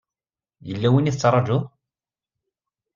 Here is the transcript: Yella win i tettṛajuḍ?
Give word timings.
Yella 0.67 0.89
win 0.93 1.09
i 1.09 1.11
tettṛajuḍ? 1.13 1.63